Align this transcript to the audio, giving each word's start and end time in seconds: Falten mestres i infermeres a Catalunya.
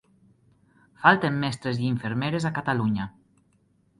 Falten 1.03 1.37
mestres 1.43 1.83
i 1.83 1.85
infermeres 1.89 2.47
a 2.51 2.55
Catalunya. 2.57 3.09